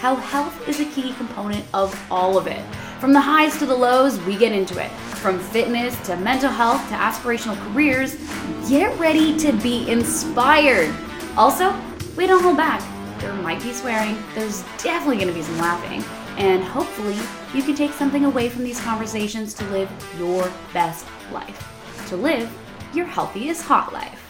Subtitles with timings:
[0.00, 2.62] How health is a key component of all of it.
[3.00, 4.90] From the highs to the lows, we get into it.
[4.90, 8.16] From fitness to mental health to aspirational careers,
[8.68, 10.94] get ready to be inspired.
[11.36, 11.74] Also,
[12.16, 12.82] we don't hold back.
[13.20, 16.04] There might be swearing, there's definitely to be some laughing,
[16.36, 17.16] and hopefully,
[17.54, 22.06] you can take something away from these conversations to live your best life.
[22.08, 22.50] To live
[22.92, 24.23] your healthiest hot life.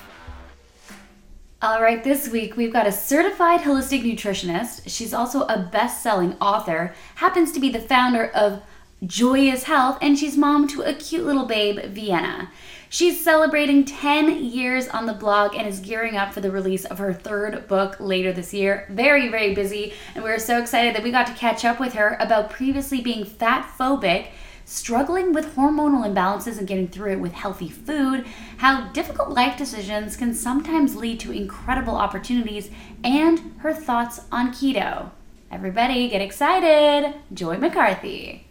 [1.64, 4.83] All right, this week we've got a certified holistic nutritionist.
[4.86, 8.61] She's also a best selling author, happens to be the founder of
[9.02, 12.50] Joyous Health, and she's mom to a cute little babe, Vienna.
[12.91, 16.98] She's celebrating 10 years on the blog and is gearing up for the release of
[16.98, 18.86] her third book later this year.
[18.91, 22.19] Very, very busy, and we're so excited that we got to catch up with her
[22.20, 24.27] about previously being fat phobic
[24.64, 28.26] struggling with hormonal imbalances and getting through it with healthy food,
[28.58, 32.70] how difficult life decisions can sometimes lead to incredible opportunities,
[33.02, 35.10] and her thoughts on keto.
[35.50, 37.14] Everybody, get excited!
[37.32, 38.46] Joy McCarthy.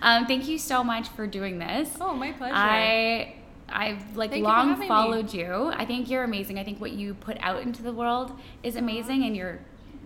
[0.00, 1.96] Um, thank you so much for doing this.
[2.00, 2.54] Oh, my pleasure.
[2.54, 3.34] I
[3.68, 4.88] I've like Thank you for long me.
[4.88, 5.70] followed you.
[5.74, 6.58] I think you're amazing.
[6.58, 9.58] I think what you put out into the world is amazing, and your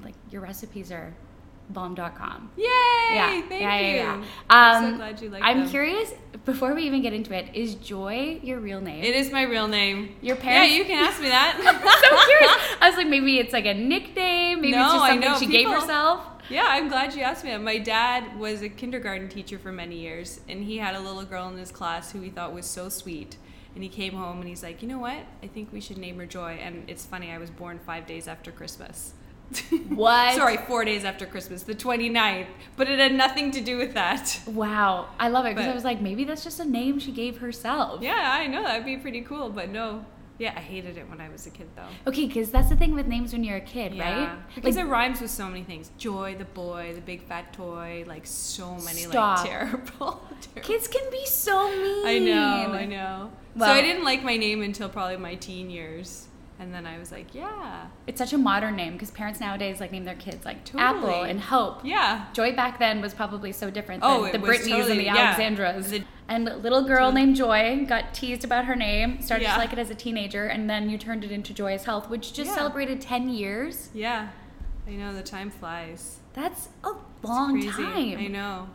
[0.02, 1.14] like your recipes are
[1.72, 2.50] bomb.com.
[2.56, 2.64] Yay!
[2.66, 3.86] Yeah, Thank yeah, you.
[3.86, 4.24] yeah, yeah.
[4.50, 5.68] I'm Um, so glad you like I'm them.
[5.70, 6.12] curious.
[6.44, 9.04] Before we even get into it, is Joy your real name?
[9.04, 10.16] It is my real name.
[10.22, 10.70] Your parents?
[10.72, 11.54] Yeah, you can ask me that.
[11.62, 12.76] so curious.
[12.80, 14.60] I was like, maybe it's like a nickname.
[14.60, 15.38] Maybe it's No, just I something know.
[15.38, 16.26] she gave People- herself.
[16.50, 17.62] Yeah, I'm glad you asked me that.
[17.62, 21.48] My dad was a kindergarten teacher for many years, and he had a little girl
[21.48, 23.36] in his class who he thought was so sweet.
[23.74, 25.16] And he came home and he's like, you know what?
[25.42, 26.58] I think we should name her Joy.
[26.60, 29.14] And it's funny, I was born five days after Christmas.
[29.88, 30.34] What?
[30.34, 32.46] Sorry, four days after Christmas, the 29th.
[32.76, 34.40] But it had nothing to do with that.
[34.46, 37.38] Wow, I love it because I was like, maybe that's just a name she gave
[37.38, 38.02] herself.
[38.02, 38.62] Yeah, I know.
[38.62, 39.50] That'd be pretty cool.
[39.50, 40.04] But no.
[40.38, 41.86] Yeah, I hated it when I was a kid, though.
[42.10, 44.38] Okay, because that's the thing with names when you're a kid, Yeah, right?
[44.54, 45.90] because Like, it rhymes with so many things.
[45.98, 49.38] Joy, the boy, the big fat toy, like so many Stop.
[49.38, 50.26] like terrible.
[50.40, 50.62] terrible.
[50.62, 52.06] kids can be so mean.
[52.06, 53.30] I know, I know.
[53.54, 56.26] Well- so I didn't like my name until probably my teen years,
[56.62, 59.90] and then I was like, yeah, It's such a modern name because parents nowadays like
[59.90, 60.82] name their kids like Totally.
[61.12, 61.80] Apple and Hope.
[61.84, 62.26] yeah.
[62.32, 65.34] Joy back then was probably so different than Oh, the Britneys and the yeah.
[65.34, 65.88] Alexandras.
[65.90, 69.54] The- and little girl named Joy got teased about her name, started Yeah.
[69.54, 72.32] to like it as a teenager, and then you turned it into Joyous Health, which
[72.32, 72.54] just Yeah.
[72.56, 73.90] celebrated 10 years.
[73.92, 74.28] Yeah,
[74.86, 76.20] I know the time flies.
[76.32, 78.18] That's a long time.
[78.18, 78.68] I know.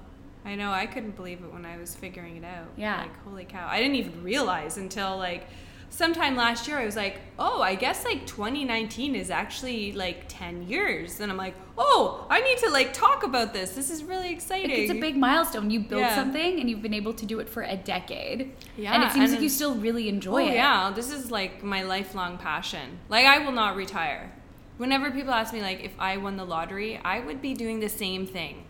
[0.46, 0.72] I know.
[0.72, 2.68] I couldn't believe it when I was figuring it out.
[2.78, 3.02] Yeah.
[3.02, 3.68] Like, holy cow.
[3.70, 5.48] I didn't even realize until like
[5.90, 10.68] sometime last year I was like, oh, I guess like 2019 is actually like 10
[10.68, 11.20] years.
[11.20, 13.72] And I'm like, oh, I need to like talk about this.
[13.72, 14.72] This is really exciting.
[14.72, 15.70] It's a big milestone.
[15.70, 16.16] You build Yeah.
[16.16, 18.54] something and you've been able to do it for a decade.
[18.78, 20.54] Yeah, And it seems and like you still really enjoy oh, it.
[20.56, 20.92] yeah.
[20.96, 23.00] This is like my lifelong passion.
[23.10, 24.32] Like, I will not retire.
[24.78, 27.90] Whenever people ask me, like, if I won the lottery, I would be doing the
[27.90, 28.66] same thing.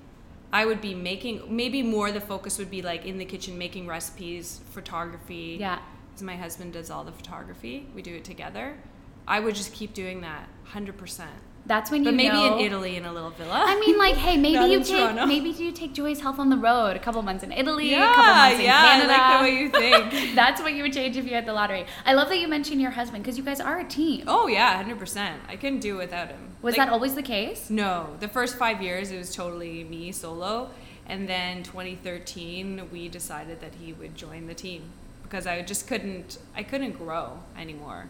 [0.53, 3.87] I would be making, maybe more the focus would be like in the kitchen, making
[3.87, 5.57] recipes, photography.
[5.59, 5.79] Yeah.
[6.17, 7.85] Because my husband does all the photography.
[7.93, 8.73] We do it together.
[9.27, 11.25] I would just keep doing that 100%.
[11.67, 12.57] That's when you But maybe know.
[12.57, 13.63] in Italy in a little villa.
[13.67, 15.27] I mean, like, hey, maybe you take Toronto.
[15.27, 18.15] maybe you take Joy's Health on the road, a couple months in Italy, yeah, a
[18.15, 19.13] couple months in yeah, Canada.
[19.13, 19.69] I like the way you
[20.09, 20.35] think.
[20.35, 21.85] That's what you would change if you had the lottery.
[22.03, 24.23] I love that you mentioned your husband because you guys are a team.
[24.25, 25.33] oh, yeah, 100%.
[25.47, 26.39] I couldn't do it without him.
[26.63, 27.69] Was Like, that always the case?
[27.69, 30.71] No, the first five years it was totally me solo,
[31.05, 34.81] and then 2013 we decided that he would join the team
[35.29, 38.05] because I just couldn't I couldn't grow anymore.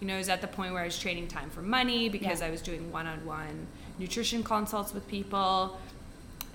[0.00, 2.40] You know, it was at the point where I was trading time for money because
[2.40, 2.46] Yeah.
[2.48, 3.66] I was doing one-on-one
[3.98, 5.78] nutrition consults with people,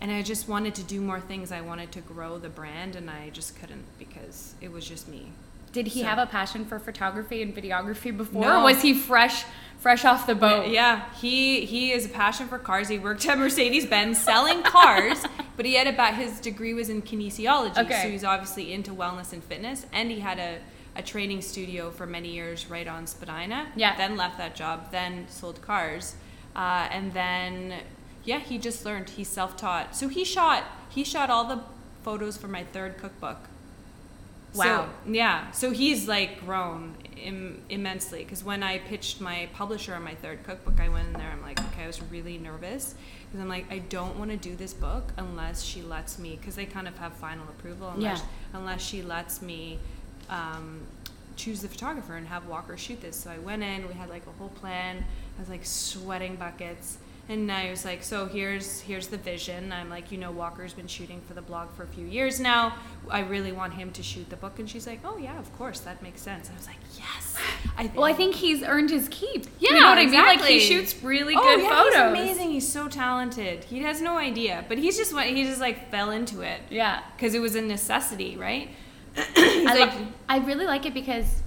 [0.01, 1.51] and I just wanted to do more things.
[1.51, 5.31] I wanted to grow the brand, and I just couldn't because it was just me.
[5.71, 8.41] Did he So- have a passion for photography and videography before?
[8.41, 8.59] No.
[8.61, 9.45] Or was he fresh
[9.79, 10.69] fresh off the boat?
[10.69, 12.89] Yeah, he he is a passion for cars.
[12.89, 15.23] He worked at Mercedes Benz selling cars,
[15.57, 18.01] but he had about his degree was in kinesiology, Okay.
[18.03, 20.59] so he's obviously into wellness and fitness, and he had a
[20.95, 23.67] a training studio for many years right on Spadina.
[23.75, 23.95] Yeah.
[23.97, 26.15] Then left that job, then sold cars,
[26.55, 27.81] uh, and then
[28.23, 29.09] yeah, he just learned.
[29.11, 29.95] He's self taught.
[29.95, 31.61] So he shot he shot all the
[32.03, 33.37] photos for my third cookbook.
[34.55, 34.89] Wow.
[35.05, 35.51] So, yeah.
[35.51, 40.43] So he's like grown Im- immensely because when I pitched my publisher on my third
[40.43, 41.29] cookbook, I went in there.
[41.31, 44.55] I'm like, okay, I was really nervous because I'm like, I don't want to do
[44.55, 48.25] this book unless she lets me because they kind of have final approval unless Yeah.
[48.59, 49.79] unless she lets me
[50.29, 50.81] um,
[51.35, 53.15] choose the photographer and have Walker shoot this.
[53.15, 55.03] So I went in, we had like a whole plan.
[55.37, 56.97] I was like sweating buckets.
[57.29, 59.73] And I was like, so here's here's the vision.
[59.73, 62.75] I'm like, you know, Walker's been shooting for the blog for a few years now.
[63.09, 64.59] I really want him to shoot the book.
[64.59, 66.47] And she's like, oh yeah, of course, that makes sense.
[66.47, 67.35] And I was like, yes.
[67.77, 69.45] I Well, I think he's earned his keep.
[69.59, 70.13] Yeah, you know what I mean.
[70.13, 70.59] Like exactly.
[70.59, 72.17] he shoots really oh, good yeah, photos.
[72.17, 72.51] He's amazing.
[72.51, 73.65] He's so talented.
[73.65, 77.01] He has no idea, but he's just went- he just like fell into it Yeah,
[77.15, 78.69] because it was a necessity, right?
[79.17, 81.41] I, like- lo- I really like it because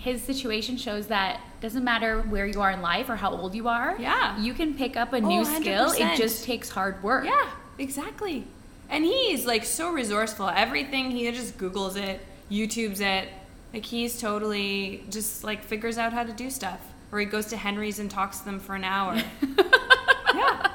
[0.00, 3.68] his situation shows that doesn't matter where you are in life or how old you
[3.68, 3.96] are.
[3.98, 4.38] Yeah.
[4.40, 5.92] you can pick up a Oh, new skill.
[5.92, 7.24] It just takes hard work.
[7.26, 8.46] Yeah, exactly.
[8.88, 10.48] And he's like so resourceful.
[10.48, 12.20] Everything he just Googles it,
[12.50, 13.28] YouTubes it.
[13.74, 16.80] Like he's totally just like figures out how to do stuff.
[17.12, 19.14] Or he goes to Henry's and talks to them for an hour.
[20.34, 20.70] yeah.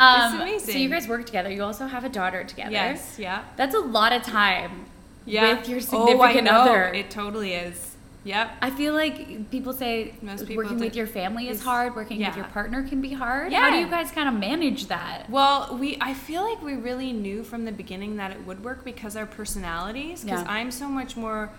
[0.00, 0.72] um, amazing.
[0.74, 1.50] So you guys work together.
[1.50, 2.72] You also have a daughter together.
[2.72, 3.18] Yes.
[3.18, 3.44] Yeah.
[3.56, 4.86] that's a lot of time
[5.26, 5.54] Yeah.
[5.58, 6.50] with your significant Oh, I know.
[6.62, 6.84] other.
[6.92, 7.93] It totally is.
[8.24, 8.50] Yep.
[8.62, 12.24] I feel like people say Most people working with your family is it's- hard, working
[12.24, 13.52] with your partner can be hard.
[13.52, 13.60] Yeah.
[13.60, 15.28] How do you guys kind of manage that?
[15.28, 18.84] Well, we I feel like we really knew from the beginning that it would work
[18.84, 20.24] because our personalities.
[20.24, 20.50] Because Yeah.
[20.50, 21.50] I'm so much more,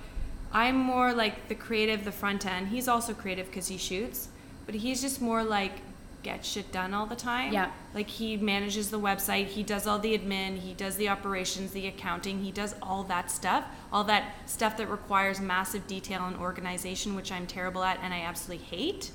[0.51, 2.69] I'm more like the creative, the front end.
[2.69, 4.29] He's also creative because he shoots,
[4.65, 5.73] but he's just more like
[6.25, 7.53] get shit done all the time.
[7.53, 7.71] Yeah.
[7.93, 11.87] Like he manages the website, he does all the admin, he does the operations, the
[11.87, 13.63] accounting, he does all that stuff,
[13.93, 18.21] all that stuff that requires massive detail and organization, which I'm terrible at and I
[18.21, 19.11] absolutely hate.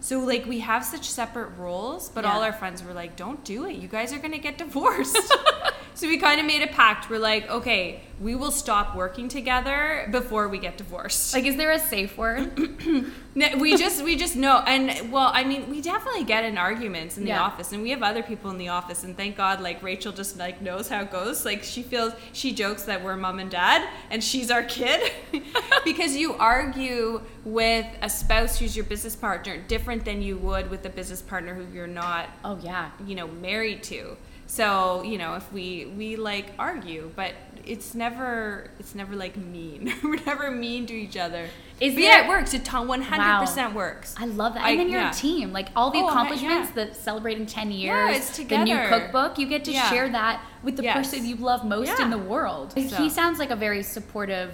[0.00, 3.64] So like we have such separate roles, but all our friends were like, "Don't do
[3.64, 3.76] it.
[3.76, 5.16] You guys are gonna get divorced."
[5.94, 7.08] so we kind of made a pact.
[7.10, 11.70] We're like, "Okay, we will stop working together before we get divorced." Like, is there
[11.72, 12.50] a safe word?
[13.58, 17.24] We just we just know and well i mean we definitely get in arguments in
[17.24, 17.42] the Yeah.
[17.42, 20.38] office and we have other people in the office and thank god like rachel just
[20.38, 23.88] like knows how it goes like she feels she jokes that we're mom and dad
[24.10, 25.10] and she's our kid
[25.84, 30.86] because you argue with a spouse who's your business partner different than you would with
[30.86, 32.90] a business partner who you're not oh yeah.
[33.04, 37.32] you know married to so you know if we we like argue but
[37.64, 41.48] it's never it's never like mean we're never mean to each other
[41.80, 44.62] Is But yeah it works it 100% works I love that.
[44.64, 45.10] I- And then your yeah.
[45.10, 46.84] team, like all the Oh, accomplishments yeah.
[46.84, 49.88] that celebrating 10 years, Yeah, it's the new cookbook, you get to Yeah.
[49.90, 50.94] share that with the Yes.
[50.96, 52.04] person you love most Yeah.
[52.04, 52.72] in the world.
[52.72, 54.52] So- He sounds like a very supportive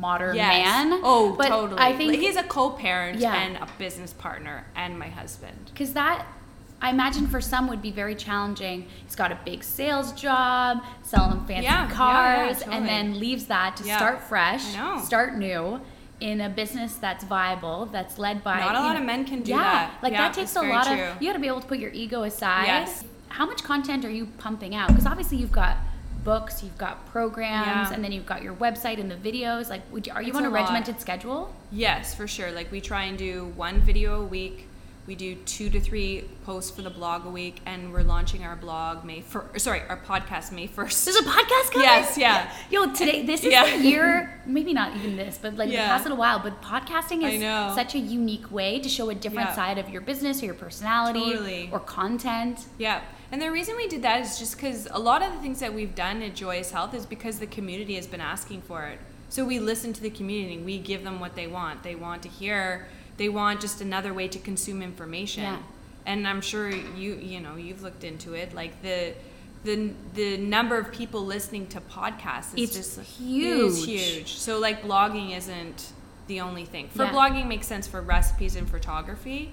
[0.00, 0.48] modern Yes.
[0.64, 1.00] man.
[1.04, 1.80] Oh, but totally.
[1.80, 3.34] I think Like, he's a co-parent Yeah.
[3.34, 5.70] and a business partner and my husband.
[5.72, 6.24] because that
[6.82, 8.86] I imagine for some would be very challenging.
[9.06, 12.76] He's got a big sales job, selling fancy Yeah, yeah, yeah, cars, totally.
[12.76, 13.96] and then leaves that to Yeah.
[13.96, 14.64] start fresh,
[15.04, 15.80] start new
[16.20, 19.42] in a business that's viable, that's led by Not a lot know- of men can
[19.42, 19.90] do yeah, that.
[20.02, 20.94] like Yeah, that takes a lot true.
[21.02, 21.22] of.
[21.22, 22.66] You got to be able to put your ego aside.
[22.66, 23.04] Yes.
[23.28, 24.88] How much content are you pumping out?
[24.88, 25.76] Because obviously you've got
[26.24, 27.92] books, you've got programs, Yeah.
[27.94, 29.68] and then you've got your website and the videos.
[29.70, 31.52] Like, would you, are you It's on a, a regimented schedule?
[31.72, 32.52] Yes, for sure.
[32.52, 34.68] Like we try and do one video a week.
[35.04, 38.54] We do two to three posts for the blog a week, and we're launching our
[38.54, 39.64] blog May first.
[39.64, 41.04] Sorry, our podcast May first.
[41.04, 41.88] There's a podcast coming.
[41.88, 42.52] Yes, yeah.
[42.70, 43.64] Yo, today this is Yeah.
[43.78, 44.40] the year.
[44.46, 45.82] Maybe not even this, but like Yeah.
[45.82, 46.38] the past little while.
[46.38, 47.42] But podcasting is
[47.74, 49.54] such a unique way to show a different Yeah.
[49.56, 51.68] side of your business or your personality Totally.
[51.72, 52.66] or content.
[52.78, 53.00] Yeah.
[53.32, 55.74] And the reason we did that is just because a lot of the things that
[55.74, 59.00] we've done at Joyous Health is because the community has been asking for it.
[59.30, 61.82] So we listen to the community we give them what they want.
[61.82, 65.42] They want to hear, they want just another way to consume information.
[65.44, 65.58] Yeah.
[66.06, 68.54] And I'm sure you you know, you've looked into it.
[68.54, 69.14] Like the
[69.64, 73.44] the the number of people listening to podcasts is It's just huge.
[73.46, 74.34] It is huge.
[74.34, 75.92] So like blogging isn't
[76.26, 76.88] the only thing.
[76.88, 77.12] For Yeah.
[77.12, 79.52] blogging makes sense for recipes and photography.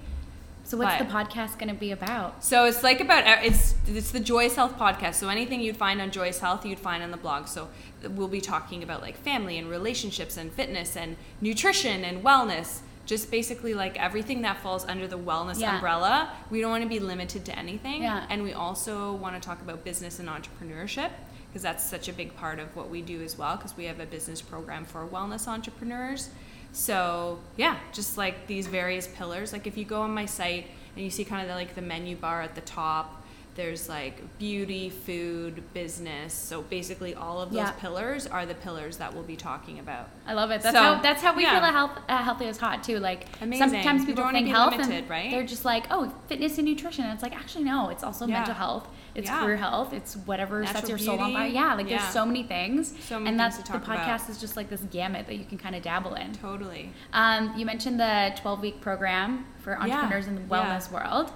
[0.64, 2.44] So what's But- the podcast going to be about?
[2.44, 5.14] So it's like about uh, it's it's the Joyous Health podcast.
[5.14, 7.46] So anything you'd find on Joyous Health, you'd find on the blog.
[7.48, 7.68] So
[8.08, 12.80] we'll be talking about like family and relationships and fitness and nutrition and wellness.
[13.10, 15.74] Just basically like everything that falls under the wellness Yeah.
[15.74, 16.30] umbrella.
[16.48, 18.04] We don't want to be limited to anything.
[18.04, 18.24] Yeah.
[18.30, 21.10] And we also want to talk about business and entrepreneurship
[21.48, 23.98] because that's such a big part of what we do as well because we have
[23.98, 26.30] a business program for wellness entrepreneurs.
[26.70, 29.52] So yeah, just like these various pillars.
[29.52, 31.82] Like if you go on my site and you see kind of the, like the
[31.82, 33.19] menu bar at the top,
[33.60, 36.32] there's like beauty, food, business.
[36.32, 37.72] So basically, all of those Yeah.
[37.72, 40.08] pillars are the pillars that we'll be talking about.
[40.26, 40.62] I love it.
[40.62, 41.56] That's So, how that's how we yeah.
[41.56, 42.98] feel at health uh, healthy is hot too.
[42.98, 43.68] Like Amazing.
[43.70, 45.30] sometimes people think health limited, and right?
[45.30, 47.04] they're just like, oh, fitness and nutrition.
[47.04, 48.34] And it's like actually no, it's also Yeah.
[48.38, 48.88] mental health.
[49.12, 51.48] it's career health, it's whatever sets Natural your soul on fire.
[51.48, 52.94] Yeah, like there's so many things.
[53.02, 53.98] So many and things that's the talk about.
[53.98, 56.32] podcast is just like this gamut that you can kind of dabble in.
[56.32, 56.92] Totally.
[57.12, 61.32] Um, you mentioned the 12 week program for entrepreneurs in the wellness world.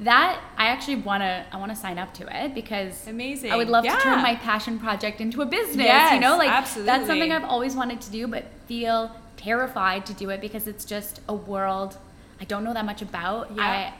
[0.00, 3.50] That I actually want to I want to sign up to it because Amazing.
[3.52, 6.12] I would love to turn my passion project into a business.
[6.12, 7.32] you know, like that's something.
[7.32, 11.34] I've always wanted to do, but feel terrified to do it because it's just a
[11.34, 11.98] world
[12.40, 13.50] I don't know that much about.
[13.56, 13.62] Yeah.
[13.62, 13.94] I,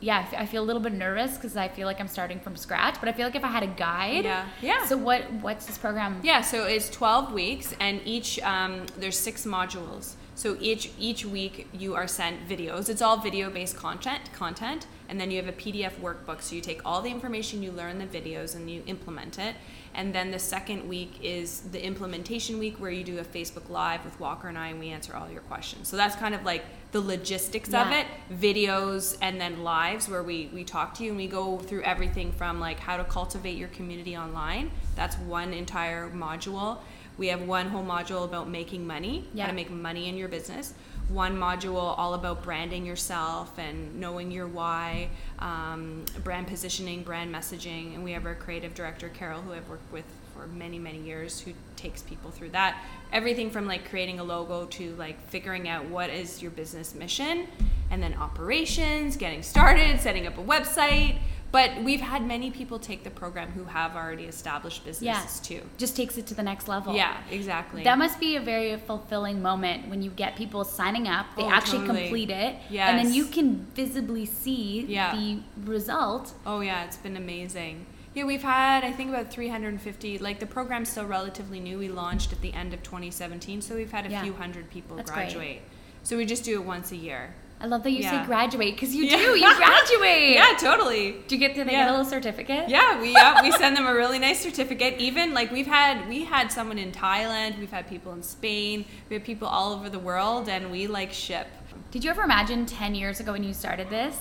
[0.00, 2.96] yeah, I feel a little bit nervous because I feel like I'm starting from scratch.
[3.00, 4.46] But I feel like if I had a guide, Yeah.
[4.60, 4.84] Yeah.
[4.86, 5.22] So what?
[5.34, 6.20] What's this program?
[6.22, 10.14] Yeah, so it's 12 weeks, and each um, there's six modules.
[10.34, 12.90] So each each week you are sent videos.
[12.90, 16.42] It's all video based content content, and then you have a PDF workbook.
[16.42, 19.54] So you take all the information you learn the videos and you implement it.
[19.94, 24.04] And then the second week is the implementation week where you do a Facebook Live
[24.04, 25.88] with Walker and I, and we answer all your questions.
[25.88, 30.50] So that's kind of like the logistics of it videos and then lives where we,
[30.54, 33.68] we talk to you and we go through everything from like how to cultivate your
[33.68, 36.78] community online that's one entire module
[37.18, 39.44] we have one whole module about making money Yeah.
[39.44, 40.74] how to make money in your business
[41.08, 45.08] one module all about branding yourself and knowing your why
[45.38, 49.92] um, brand positioning brand messaging and we have our creative director carol who i've worked
[49.92, 50.04] with
[50.34, 52.82] for many many years who takes people through that
[53.12, 57.46] everything from like creating a logo to like figuring out what is your business mission
[57.90, 61.18] and then operations getting started setting up a website
[61.52, 65.96] but we've had many people take the program who have already established businesses too Just
[65.96, 66.94] takes it to the next level.
[66.94, 71.26] yeah exactly That must be a very fulfilling moment when you get people signing up,
[71.36, 72.02] they Oh, actually totally.
[72.02, 75.14] complete it, and then you can visibly see Yeah.
[75.14, 76.32] the result.
[76.44, 77.86] Oh yeah, it's been amazing.
[78.14, 80.18] Yeah, we've had I think about 350.
[80.18, 81.78] Like the program's still relatively new.
[81.78, 84.22] We launched at the end of 2017, so we've had a Yeah.
[84.22, 85.24] few hundred people That's great.
[85.32, 85.62] graduate.
[86.02, 87.34] So we just do it once a year.
[87.58, 88.20] I love that you Yeah.
[88.22, 89.16] say graduate because you Yeah.
[89.16, 89.22] do.
[89.38, 90.30] You graduate.
[90.34, 91.16] Yeah, totally.
[91.26, 91.80] Do you get to they Yeah.
[91.84, 92.68] get a little certificate?
[92.68, 94.96] Yeah, we yeah, we send them a really nice certificate.
[94.98, 99.14] Even like we've had we had someone in Thailand, we've had people in Spain, we
[99.14, 101.46] have people all over the world, and we like ship.
[101.90, 104.18] Did you ever imagine 10 years ago when you started this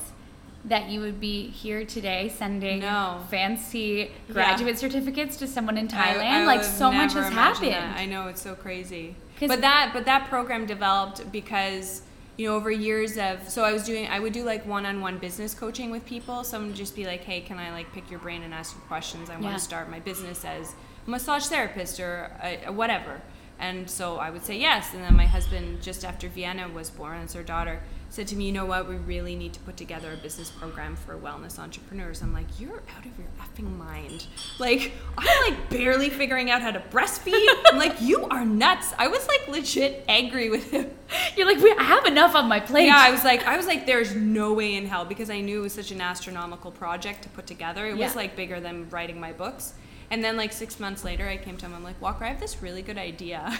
[0.63, 3.19] that you would be here today sending No.
[3.29, 6.31] fancy graduate certificates to someone in Thailand?
[6.31, 7.73] I like so much has happened.
[7.73, 7.97] that.
[7.97, 9.15] I know it's so crazy.
[9.41, 12.01] But that but that program developed because
[12.37, 15.53] you know over years of so I was doing I would do like one-on-one business
[15.53, 16.43] coaching with people.
[16.43, 18.81] Someone would just be like, "Hey, can I like pick your brain and ask you
[18.87, 19.29] questions?
[19.29, 19.53] I want Yeah.
[19.53, 20.73] to start my business as
[21.07, 23.21] a massage therapist or a, whatever."
[23.57, 24.93] And so I would say yes.
[24.93, 27.81] And then my husband, just after Vienna was born, as her daughter,
[28.15, 28.87] said to me, "You know what?
[28.87, 32.81] We really need to put together a business program for wellness entrepreneurs." I'm like, "You're
[32.97, 34.25] out of your effing mind!
[34.57, 37.45] Like, I'm like barely figuring out how to breastfeed.
[37.65, 40.89] I'm like, you are nuts." I was like legit angry with him.
[41.35, 42.85] You're like, "Wait, I have enough on my plate.
[42.85, 45.59] Yeah, I was like, I was like, there's no way in hell because I knew
[45.59, 47.85] it was such an astronomical project to put together.
[47.85, 49.73] It was like bigger than writing my books.
[50.09, 51.73] And then like six months later, I came to him.
[51.73, 53.59] I'm like, Walker, I have this really good idea.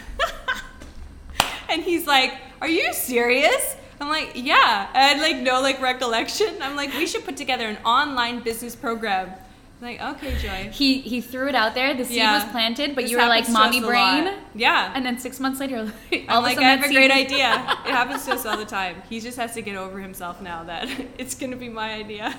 [1.68, 2.32] and he's like,
[2.62, 3.76] Are you serious?
[4.00, 4.88] I'm like, Yeah.
[4.92, 6.56] I had like no like recollection.
[6.60, 9.32] I'm like, we should put together an online business program.
[9.80, 10.70] I'm like, okay, Joy.
[10.72, 11.92] he he threw it out there.
[11.94, 12.34] The seed Yeah.
[12.42, 14.90] was planted, but This you were like, happens to us "Mommy brain," Yeah.
[14.94, 15.76] and then six months later,
[16.30, 17.48] all I'm like, I have a great idea.
[17.86, 19.02] It happens to us all the time.
[19.10, 20.88] He just has to get over himself now that
[21.18, 22.34] it's gonna be my idea.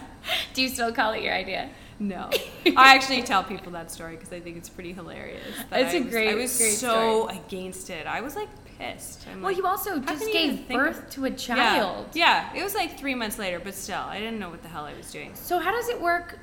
[0.55, 1.69] Do you still call it your idea?
[1.99, 2.29] No,
[2.75, 5.43] I actually tell people that story because I think it's pretty hilarious.
[5.69, 8.05] that It's I a was, great- I was great so against it.
[8.07, 9.25] I was like pissed.
[9.27, 12.07] I'm Well, like, you also just can you even gave birth to a child.
[12.13, 14.85] Yeah, it was like three months later, but still, I didn't know what the hell
[14.85, 15.31] I was doing.
[15.35, 16.39] So how does it work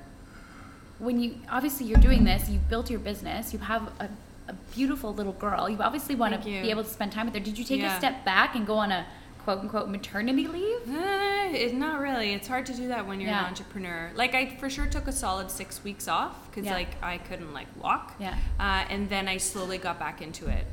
[0.99, 4.09] when you obviously you're doing this, you've built your business, you have a,
[4.49, 5.69] a beautiful little girl.
[5.69, 6.63] You obviously want to you.
[6.63, 7.41] be able to spend time with her.
[7.41, 7.95] Did you take Yeah.
[7.95, 9.05] a step back and go on a
[9.43, 10.89] quote unquote maternity leave?
[10.89, 12.33] Uh, it, not really.
[12.33, 13.41] It's hard to do that when you're Yeah.
[13.41, 14.11] an entrepreneur.
[14.15, 16.75] Like I for sure took a solid six weeks off because Yeah.
[16.75, 18.15] like I couldn't like walk.
[18.21, 18.37] Yeah.
[18.59, 20.65] Uh, and then I slowly got back into it.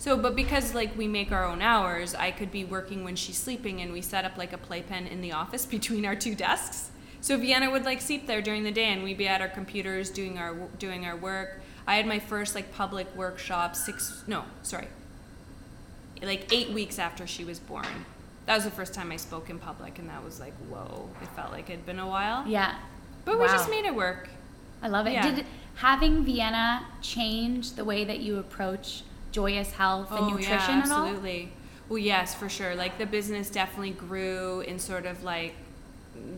[0.00, 3.36] So, but because like we make our own hours, I could be working when she's
[3.36, 6.90] sleeping, and we set up like a playpen in the office between our two desks.
[7.20, 10.08] So Vienna would like sleep there during the day, and we'd be at our computers
[10.08, 11.60] doing our doing our work.
[11.86, 14.88] I had my first like public workshop six no sorry
[16.22, 17.86] like eight weeks after she was born.
[18.46, 21.10] That was the first time I spoke in public, and that was like, whoa!
[21.22, 22.74] It felt like it'd been a while, Yeah.
[23.26, 24.28] but we just made it work.
[24.82, 25.12] I love it.
[25.12, 25.34] Yeah.
[25.34, 29.02] Did having Vienna change the way that you approach
[29.32, 31.52] joyous health and nutrition yeah, absolutely.
[31.88, 32.74] Well, yes, for sure.
[32.74, 35.54] Like the business definitely grew in sort of like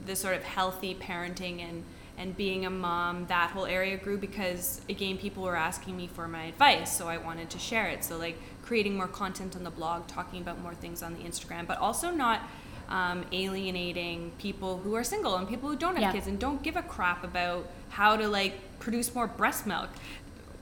[0.06, 1.84] the sort of healthy parenting and
[2.18, 3.26] and being a mom.
[3.26, 7.16] That whole area grew because again, people were asking me for my advice, so I
[7.18, 8.04] wanted to share it.
[8.04, 11.66] So like creating more content on the blog, talking about more things on the Instagram,
[11.66, 12.40] but also not.
[12.88, 16.12] um, alienating people who are single and people who don't have Yeah.
[16.12, 19.88] kids and don't give a crap about how to like produce more breast milk.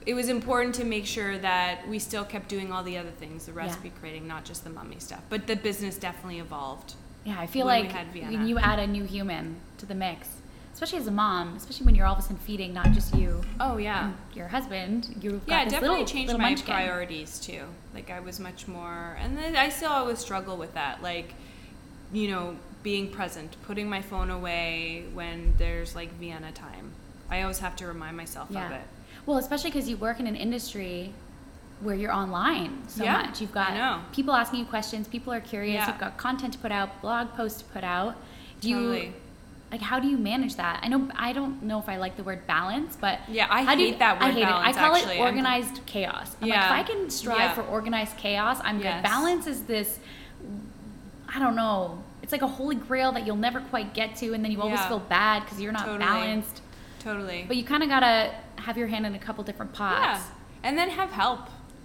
[0.05, 3.45] It was important to make sure that we still kept doing all the other things,
[3.45, 5.21] the recipe creating, not just the mummy stuff.
[5.29, 6.95] But the business definitely evolved.
[7.23, 10.27] Yeah, I feel like had when you add a new human to the mix,
[10.73, 13.41] especially as a mom, especially when you're all of a sudden feeding not just you
[13.59, 14.13] Oh yeah.
[14.33, 16.73] your husband, got yeah, it definitely little, changed little my munchkin.
[16.73, 17.65] priorities too.
[17.93, 21.03] Like I was much more, and then I still always struggle with that.
[21.03, 21.35] Like,
[22.11, 26.93] you know, being present, putting my phone away when there's like Vienna time.
[27.29, 28.81] I always have to remind myself of it.
[29.25, 31.13] Well, especially because you work in an industry
[31.81, 33.41] where you're online so Yeah, much.
[33.41, 35.87] You've got people asking you questions, people are curious, Yeah.
[35.87, 38.15] you've got content to put out, blog posts to put out.
[38.59, 39.13] Do you
[39.71, 40.81] like how do you manage that?
[40.83, 43.79] I know I don't know if I like the word balance, but Yeah, I hate
[43.93, 44.25] you, that word.
[44.27, 44.79] I hate balance, it.
[44.79, 45.15] I call actually.
[45.15, 46.35] it I'm- organized chaos.
[46.41, 46.69] I'm Yeah.
[46.69, 47.53] like if I can strive Yeah.
[47.53, 48.95] for organized chaos, I'm Yes.
[48.95, 49.03] good.
[49.09, 49.99] Balance is this
[51.33, 52.03] I don't know.
[52.21, 54.81] It's like a holy grail that you'll never quite get to and then you always
[54.85, 55.99] feel bad because you're not Totally.
[55.99, 56.61] balanced.
[56.99, 57.45] Totally.
[57.47, 60.23] But you kind of got to have your hand in a couple different yeah, pots.
[60.63, 61.41] and then have help.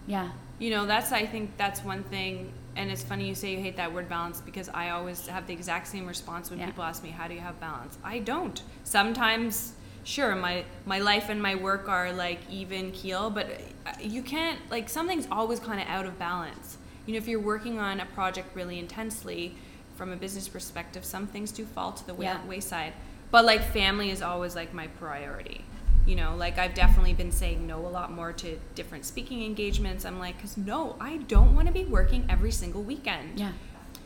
[0.06, 0.30] Yeah.
[0.59, 2.52] You know, that's I think that's one thing.
[2.76, 5.52] And it's funny you say you hate that word balance because I always have the
[5.54, 6.66] exact same response when Yeah.
[6.66, 8.62] people ask me, "How do you have balance?" I don't.
[8.85, 9.73] Sometimes,
[10.04, 13.47] sure, my my life and my work are like even keel, but
[13.87, 16.76] uh, you can't like something's always kind of out of balance.
[17.06, 19.54] You know, if you're working on a project really intensely,
[19.97, 22.45] from a business perspective, some things do fall to the way- Yeah.
[22.47, 22.92] wayside.
[23.30, 25.64] But like family is always like my priority.
[26.06, 30.04] You know, like I've definitely been saying no a lot more to different speaking engagements.
[30.04, 33.40] I'm like, because no, I don't want to be working every single weekend.
[33.40, 33.52] Yeah.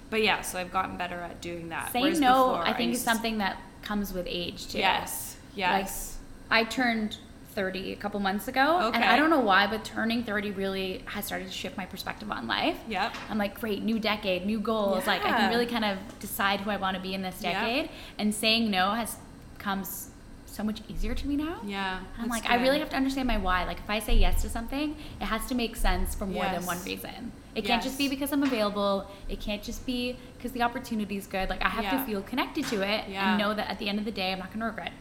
[0.08, 1.92] But yeah, so I've gotten better at doing that.
[1.92, 4.78] Saying no, before I think, is something that comes with age too.
[4.78, 5.36] Yes.
[5.54, 6.18] Yes.
[6.50, 7.18] I turned
[7.52, 11.26] 30 a couple months ago, and I don't know why, but turning 30 really has
[11.26, 12.78] started to shift my perspective on life.
[12.88, 13.14] Yep.
[13.28, 15.06] I'm like, great, new decade, new goals.
[15.06, 17.52] Like, I can really kind of decide who I want to be in this Yep.
[17.52, 17.90] decade.
[18.18, 19.16] And saying no has
[19.58, 20.09] comes
[20.50, 21.56] so much easier to me now.
[21.64, 22.00] yeah.
[22.18, 23.64] I'm like, I really have to understand my why.
[23.64, 26.66] Like, if I say yes to something, it has to make sense for more than
[26.66, 27.32] one reason.
[27.54, 29.06] It can't just be because I'm available.
[29.28, 31.48] It can't just be because the opportunity is good.
[31.48, 31.98] Like, I have Yeah.
[31.98, 33.30] to feel connected to it Yeah.
[33.30, 34.92] and know that at the end of the day, I'm not going to regret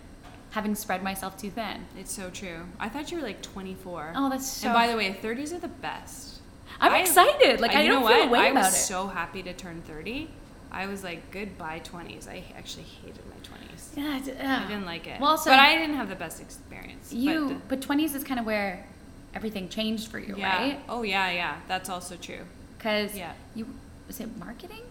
[0.52, 1.86] having spread myself too thin.
[1.98, 2.62] It's so true.
[2.80, 4.14] I thought you were like 24.
[4.16, 4.68] Oh, that's so.
[4.70, 6.40] And by the way, 30s are the best.
[6.82, 7.60] I'm I- excited.
[7.62, 8.28] Like, Uh, I don't know feel what?
[8.28, 10.30] a way I about was so happy to turn 30.
[10.72, 12.28] I was like, goodbye 20s.
[12.28, 13.39] I actually hated my
[13.96, 13.98] 20s.
[13.98, 15.20] yeah, it's, I didn't like it.
[15.20, 17.12] Well, also- but I didn't have the best experience.
[17.14, 18.86] You, but, but 20s is kind of where
[19.34, 20.58] everything changed for you, yeah.
[20.58, 20.80] right?
[20.90, 21.58] Oh yeah, yeah.
[21.68, 22.42] That's also true.
[22.78, 23.34] Because Yeah.
[23.56, 23.68] you,
[24.08, 24.82] was it marketing?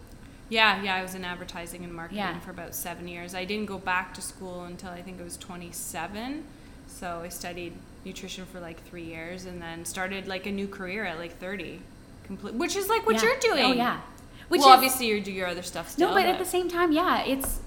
[0.49, 0.95] Yeah, yeah.
[0.95, 2.39] I was in advertising and marketing Yeah.
[2.39, 3.35] for about seven years.
[3.35, 6.43] I didn't go back to school until I think it was 27.
[6.87, 7.73] So I studied
[8.05, 11.81] nutrition for like three years and then started like a new career at like 30.
[12.23, 13.23] Complete, which is like what Yeah.
[13.23, 13.65] you're oh, doing.
[13.65, 14.01] Oh, yeah.
[14.49, 16.09] Which well, is, obviously you do your other stuff still.
[16.09, 17.59] No, but at the same time, yeah, it's.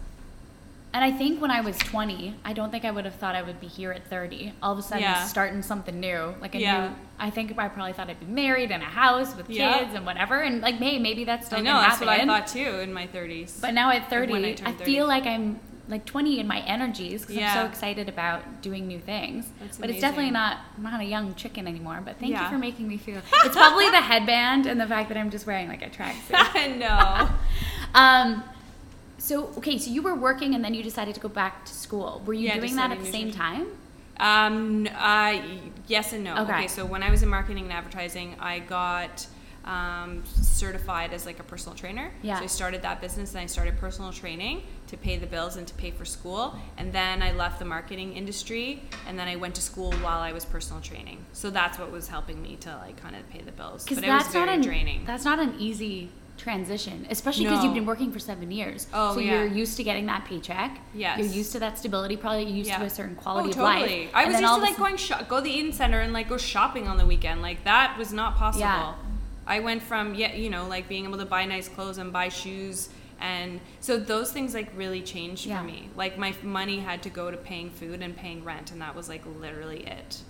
[0.94, 3.40] And I think when I was 20, I don't think I would have thought I
[3.42, 4.52] would be here at 30.
[4.62, 5.24] All of a sudden, Yeah.
[5.24, 6.88] starting something new, like a Yeah.
[6.88, 6.94] new.
[7.18, 9.78] I think I probably thought I'd be married in a house with Yeah.
[9.78, 12.46] kids and whatever, and like, hey, maybe that's still I know that's what I thought
[12.46, 13.58] too in my 30s.
[13.60, 17.22] But now at 30, When I I, feel like I'm like 20 in my energies
[17.22, 19.50] because I'm so excited about doing new things.
[19.60, 22.00] That's but it's definitely not I'm not a young chicken anymore.
[22.04, 23.20] But thank you for making me feel.
[23.44, 26.76] It's probably the headband and the fact that I'm just wearing like a tracksuit.
[26.78, 27.28] no.
[27.94, 28.42] um,
[29.22, 32.20] so okay, so you were working and then you decided to go back to school.
[32.26, 33.68] Were you Yeah, doing that at the same time?
[34.18, 35.40] Um, uh,
[35.86, 36.42] yes and no.
[36.42, 36.66] Okay.
[36.66, 39.26] so when I was in marketing and advertising, I got
[39.64, 42.10] um, certified as like a personal trainer.
[42.22, 42.38] Yeah.
[42.38, 45.68] So I started that business and I started personal training to pay the bills and
[45.68, 46.56] to pay for school.
[46.76, 50.32] And then I left the marketing industry and then I went to school while I
[50.32, 51.24] was personal training.
[51.32, 53.86] So that's what was helping me to like kind of pay the bills.
[53.88, 55.04] But it was very not an draining.
[55.04, 56.10] that's not an easy
[56.42, 57.64] transition, especially because No.
[57.66, 58.88] you've been working for seven years.
[58.92, 59.44] Oh, so yeah.
[59.44, 60.80] you're used to getting that paycheck.
[60.92, 61.18] Yes.
[61.18, 62.16] You're used to that stability.
[62.16, 64.06] Probably used to a certain oh, quality oh, of totally.
[64.06, 64.10] life.
[64.12, 66.36] I was used to like going shop, go to the Eaton Center and like go
[66.36, 67.42] shopping on the weekend.
[67.42, 68.64] Like that was not possible.
[68.64, 68.94] Yeah.
[69.46, 72.28] I went from yeah, you know, like being able to buy nice clothes and buy
[72.28, 72.88] shoes
[73.20, 75.60] and so those things like really changed Yeah.
[75.60, 75.90] for me.
[75.94, 79.08] Like my money had to go to paying food and paying rent and that was
[79.08, 80.22] like literally it.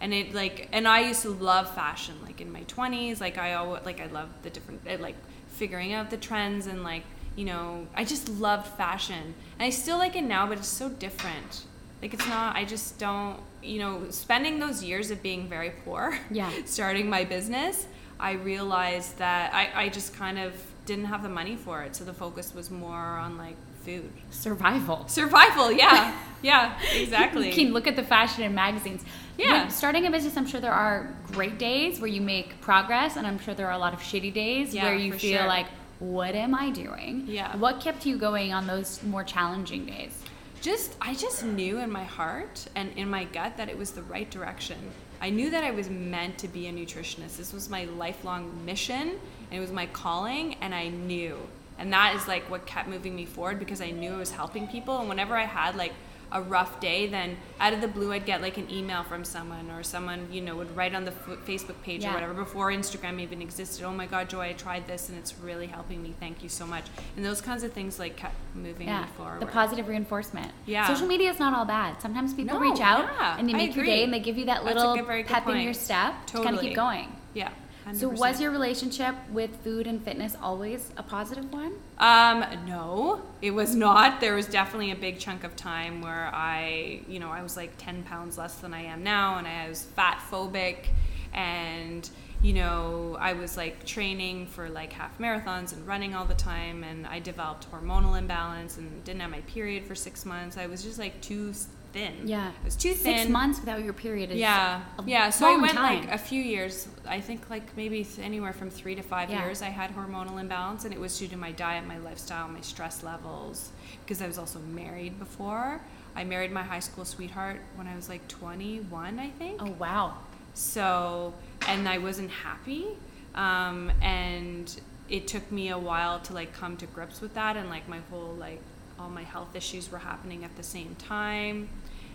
[0.00, 3.54] And it like and I used to love fashion like in my 20s, like I
[3.54, 5.14] always like I loved the different like
[5.60, 7.04] figuring out the trends and like,
[7.36, 9.34] you know, I just loved fashion.
[9.58, 11.64] And I still like it now, but it's so different.
[12.02, 12.56] Like it's not.
[12.56, 13.38] I just don't.
[13.62, 16.50] You know, spending those years of being very poor, Yeah.
[16.64, 17.86] starting my business,
[18.18, 20.52] I realized that I, I just kind of
[20.86, 21.94] didn't have the money for it.
[21.94, 25.06] So the focus was more on like food, survival.
[25.08, 25.70] survival.
[25.70, 27.48] Yeah, yeah, exactly.
[27.48, 29.04] You can look at the fashion in magazines.
[29.40, 29.62] Yeah.
[29.62, 33.26] When starting a business, I'm sure there are great days where you make progress, and
[33.26, 35.46] I'm sure there are a lot of shitty days Yeah, where you feel sure.
[35.46, 35.66] like,
[35.98, 37.24] what am I doing?
[37.26, 37.56] Yeah.
[37.56, 40.12] What kept you going on those more challenging days?
[40.60, 44.02] just I just knew in my heart and in my gut that it was the
[44.02, 44.76] right direction.
[45.20, 47.36] I knew that I was meant to be a nutritionist.
[47.36, 49.08] This was my lifelong mission
[49.50, 51.38] and it was my calling and I knew.
[51.78, 54.68] And that is like what kept moving me forward because I knew I was helping
[54.68, 55.92] people and whenever I had like
[56.32, 59.70] a rough day, then out of the blue, I'd get like an email from someone,
[59.70, 62.10] or someone you know would write on the f- Facebook page Yeah.
[62.10, 63.84] or whatever before Instagram even existed.
[63.84, 66.14] Oh my God, Joy, I tried this and it's really helping me.
[66.20, 66.84] Thank you so much.
[67.16, 69.40] And those kinds of things like kept moving Yeah, me forward.
[69.40, 70.52] the positive reinforcement.
[70.66, 70.86] Yeah.
[70.86, 72.00] social media is not all bad.
[72.00, 74.46] Sometimes people No, reach out yeah, and they make your day and they give you
[74.46, 77.16] that little good- very good pep in your step to kind of keep going.
[77.34, 77.50] Yeah.
[77.94, 78.18] So 100%.
[78.18, 81.72] was your relationship with food and fitness always a positive one?
[81.98, 84.20] Um, no, it was not.
[84.20, 87.72] There was definitely a big chunk of time where I, you know, I was like
[87.78, 90.88] 10 pounds less than I am now, and I was fat phobic,
[91.32, 92.08] and,
[92.42, 96.84] you know, I was like training for like half marathons and running all the time,
[96.84, 100.56] and I developed hormonal imbalance and didn't have my period for six months.
[100.56, 101.52] I was just like too
[101.92, 102.12] thin.
[102.26, 102.48] Yeah.
[102.48, 103.18] it was too thin.
[103.18, 105.30] Six months without your period is Yeah, yeah.
[105.30, 106.00] So I went time.
[106.04, 106.88] like a few years.
[107.06, 109.44] I think like maybe anywhere from three to five Yeah.
[109.44, 109.62] years.
[109.62, 113.02] I had hormonal imbalance, and it was due to my diet, my lifestyle, my stress
[113.02, 113.70] levels.
[114.04, 115.80] Because I was also married before.
[116.16, 119.62] I married my high school sweetheart when I was like 21, I think.
[119.62, 120.14] oh wow.
[120.54, 121.32] So,
[121.68, 122.86] and I wasn't happy.
[123.34, 127.56] Um, and it took me a while to like come to grips with that.
[127.56, 128.60] And like my whole, like,
[128.98, 131.68] all my health issues were happening at the same time.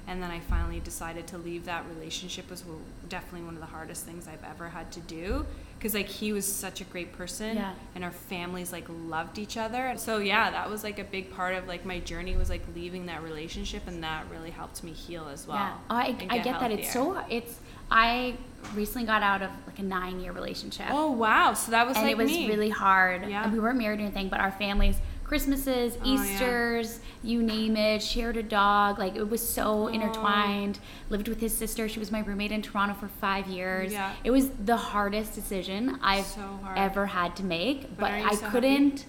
[0.07, 2.63] And then I finally decided to leave that relationship was
[3.09, 5.45] definitely one of the hardest things I've ever had to do.
[5.81, 7.73] Cause like he was such a great person Yeah.
[7.95, 9.93] and our families like loved each other.
[9.97, 13.05] So yeah, that was like a big part of like my journey was like leaving
[13.07, 15.57] that relationship and that really helped me heal as well.
[15.57, 15.73] yeah.
[15.89, 16.71] Oh, I, and I get that.
[16.71, 17.59] It's so it's.
[17.91, 18.35] I
[18.73, 20.87] recently got out of like a nine year relationship.
[20.89, 21.53] Oh wow!
[21.53, 22.47] So that was and like it was me.
[22.47, 23.27] really hard.
[23.29, 23.43] Yeah.
[23.43, 26.13] And we weren't married or anything, but our families, Christmases, Oh, yeah.
[26.23, 28.99] Easter's, you name it, shared a dog.
[28.99, 30.79] Like it was so intertwined.
[31.09, 31.89] Lived with his sister.
[31.89, 33.91] She was my roommate in Toronto for five years.
[33.91, 34.13] Yeah.
[34.23, 36.77] It was the hardest decision I've So hard.
[36.77, 37.89] ever had to make.
[37.97, 39.05] But But, I so couldn't.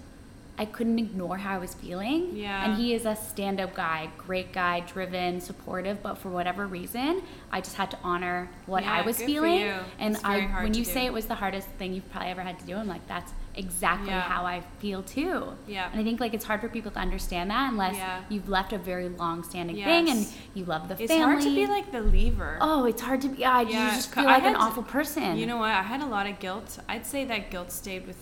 [0.59, 2.35] I couldn't ignore how I was feeling.
[2.35, 2.64] Yeah.
[2.64, 7.20] And he is a stand up guy, great guy, driven, supportive, but for whatever reason,
[7.52, 9.61] I just had to honor what Yeah, I was good for feeling.
[9.61, 9.74] you.
[9.98, 10.90] And I when you do.
[10.90, 13.33] say it was the hardest thing you've probably ever had to do, I'm like, that's
[13.57, 14.21] exactly Yeah.
[14.21, 15.55] how I feel too.
[15.66, 15.88] Yeah.
[15.90, 18.21] And I think like it's hard for people to understand that unless Yeah.
[18.29, 21.35] you've left a very long standing thing and you love the It's family.
[21.37, 22.59] It's hard to be like the lever.
[22.61, 25.37] Oh, it's hard to be yeah, Yeah, you just feel like an had awful person.
[25.38, 25.71] You know what?
[25.71, 26.79] I had a lot of guilt.
[26.88, 28.16] I'd say that guilt stayed with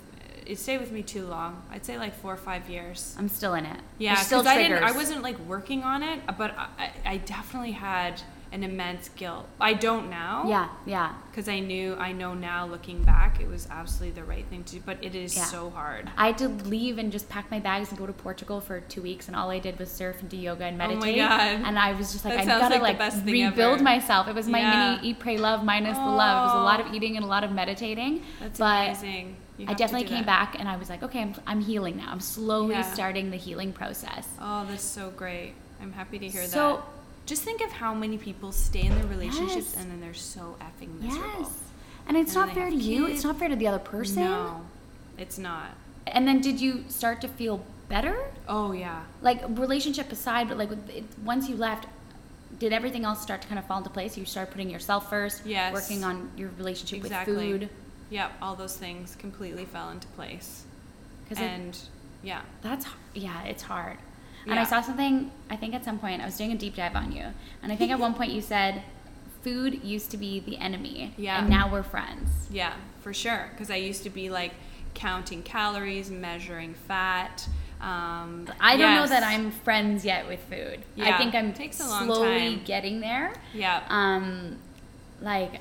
[0.46, 1.62] it stayed with me too long.
[1.70, 3.16] I'd say like four or five years.
[3.18, 3.80] I'm still in it.
[3.98, 4.84] Yeah, still because I didn't.
[4.84, 8.20] I wasn't like working on it, but I I definitely had
[8.54, 9.48] an immense guilt.
[9.60, 10.44] I don't now.
[10.46, 11.12] Yeah, yeah.
[11.30, 14.76] Because I knew, I know now, looking back, it was absolutely the right thing to
[14.76, 14.82] do.
[14.86, 15.44] But it is Yeah.
[15.46, 16.08] so hard.
[16.16, 19.02] I had to leave and just pack my bags and go to Portugal for two
[19.02, 21.16] weeks, and all I did was surf and do yoga and Oh my meditate.
[21.18, 21.66] God.
[21.66, 24.28] And I was just like, I sounds gotta like the like, best thing rebuild myself.
[24.28, 24.94] It was my Yeah.
[24.96, 26.38] mini eat, pray, love minus the love.
[26.44, 26.84] It was a lot Oh.
[26.88, 28.22] of eating and a lot of meditating.
[28.40, 29.36] That's but amazing.
[29.66, 30.52] I definitely came that.
[30.52, 32.08] back and I was like, okay, I'm, I'm healing now.
[32.10, 32.82] I'm slowly Yeah.
[32.82, 34.28] starting the healing process.
[34.40, 35.54] Oh, that's so great.
[35.82, 36.84] I'm happy to hear So- that.
[37.26, 39.76] Just think of how many people stay in their relationships Yes.
[39.78, 41.40] and then they're so effing miserable.
[41.40, 41.50] Yes.
[42.06, 43.06] And it's And not fair to you.
[43.06, 44.24] It's not fair to the other person.
[44.24, 44.60] No,
[45.16, 45.70] it's not.
[46.06, 48.16] And then did you start to feel better?
[48.48, 49.02] Oh yeah.
[49.22, 51.86] like relationship aside, but like it, once you left,
[52.58, 54.16] did everything else start to kind of fall into place?
[54.18, 55.72] You started putting yourself first, Yes.
[55.72, 57.34] working on your relationship Exactly.
[57.34, 57.68] with food,
[58.10, 58.32] Yep.
[58.42, 60.64] All those things completely fell into place.
[61.36, 61.76] And
[62.22, 62.42] yeah.
[62.62, 63.96] that's yeah, it's hard.
[64.46, 65.30] And I saw something.
[65.50, 67.24] I think at some point I was doing a deep dive on you,
[67.62, 68.82] and I think at one point you said,
[69.42, 71.38] "Food used to be the enemy, Yeah.
[71.40, 73.48] and now we're friends." Yeah, for sure.
[73.52, 74.52] Because I used to be like
[74.94, 77.48] counting calories, measuring fat.
[77.80, 80.80] Um, I don't know that I'm friends yet with food.
[80.96, 81.14] Yeah.
[81.14, 82.64] I think I'm takes a long slowly time.
[82.64, 83.32] getting there.
[83.52, 83.82] Yeah.
[83.88, 84.56] Um,
[85.20, 85.60] like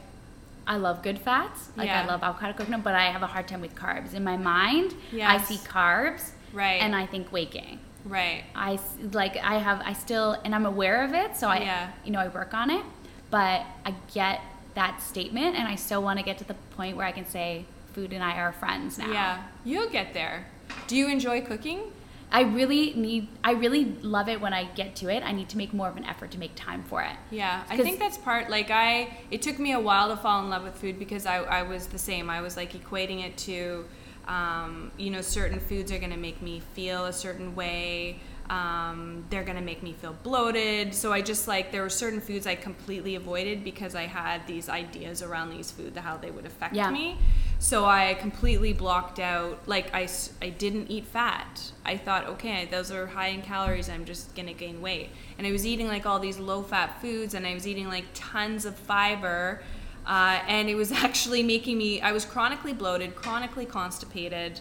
[0.65, 1.69] I love good fats.
[1.76, 4.13] Like I love avocado coconut, but I have a hard time with carbs.
[4.13, 6.82] In my mind, I see carbs, Right.
[6.82, 7.80] and I think gain.
[8.06, 8.44] Right.
[8.56, 8.80] i
[9.12, 11.92] like I have I still and I'm aware of it, so I Yeah.
[12.04, 12.84] you know I work on it,
[13.30, 14.42] but I get
[14.76, 17.66] that statement, and I still want to get to the point where I can say
[17.94, 19.12] food and I are friends now.
[19.12, 19.44] Yeah.
[19.63, 20.48] You'll get there.
[20.88, 21.92] Do you enjoy cooking?
[22.32, 23.28] I really need.
[23.44, 25.22] I really love it when I get to it.
[25.22, 27.16] I need to make more of an effort to make time for it.
[27.30, 28.50] Yeah, i think that's part.
[28.50, 31.44] Like I, it took me a while to fall in love with food because I,
[31.44, 32.32] I was the same.
[32.32, 33.86] I was like equating it to,
[34.28, 38.20] um, you know, certain foods are gonna make me feel a certain way.
[38.50, 40.94] Um, they're gonna make me feel bloated.
[40.94, 44.68] So I just like there were certain foods I completely avoided because I had these
[44.70, 46.90] ideas around these foods how they would affect Yeah.
[46.92, 47.18] me.
[47.60, 50.10] So I completely blocked out, like, I,
[50.42, 51.72] I didn't eat fat.
[51.86, 55.10] I thought, okay, those are high in calories, I'm just gonna gain weight.
[55.38, 58.04] And I was eating like all these low fat foods and I was eating like
[58.14, 59.62] tons of fiber.
[60.06, 64.60] Uh, and it was actually making me, I was chronically bloated, chronically constipated.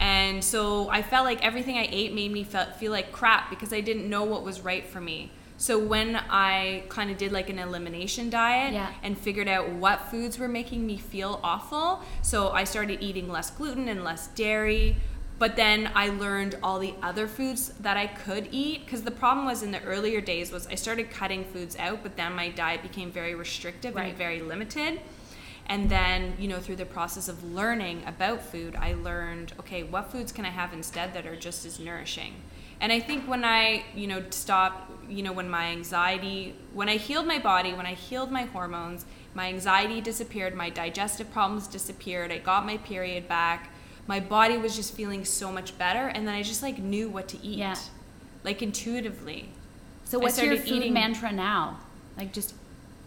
[0.00, 3.72] And so I felt like everything I ate made me feel, feel like crap because
[3.72, 5.32] I didn't know what was right for me.
[5.60, 8.92] So when I kind of did like an elimination diet Yeah.
[9.02, 13.50] and figured out what foods were making me feel awful, so I started eating less
[13.50, 14.96] gluten and less dairy.
[15.38, 19.46] But then I learned all the other foods that I could eat because the problem
[19.46, 22.82] was in the earlier days was I started cutting foods out, but then my diet
[22.82, 24.08] became very restrictive Right.
[24.08, 25.00] and very limited.
[25.66, 30.10] And then, you know, through the process of learning about food, I learned, okay, what
[30.10, 32.34] foods can I have instead that are just as nourishing?
[32.80, 36.96] And I think when I, you know, stopped, you know, when my anxiety, when I
[36.96, 42.32] healed my body, when I healed my hormones, my anxiety disappeared, my digestive problems disappeared,
[42.32, 43.70] I got my period back,
[44.08, 47.28] my body was just feeling so much better, and then I just like knew what
[47.28, 47.76] to eat, Yeah.
[48.42, 49.50] like intuitively.
[50.04, 51.78] So what's your food eating- mantra now?
[52.16, 52.54] Like just